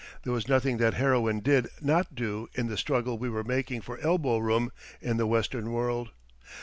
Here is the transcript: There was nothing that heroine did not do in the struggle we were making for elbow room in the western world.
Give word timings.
There 0.23 0.33
was 0.33 0.47
nothing 0.47 0.77
that 0.77 0.95
heroine 0.95 1.41
did 1.41 1.67
not 1.79 2.15
do 2.15 2.49
in 2.55 2.65
the 2.65 2.75
struggle 2.75 3.19
we 3.19 3.29
were 3.29 3.43
making 3.43 3.81
for 3.81 3.99
elbow 3.99 4.39
room 4.39 4.71
in 4.99 5.17
the 5.17 5.27
western 5.27 5.71
world. 5.73 6.09